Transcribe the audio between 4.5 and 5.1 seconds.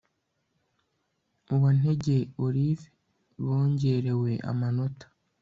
amanota